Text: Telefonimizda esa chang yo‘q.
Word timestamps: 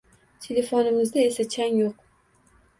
Telefonimizda 0.45 1.23
esa 1.27 1.47
chang 1.53 1.79
yo‘q. 1.85 2.05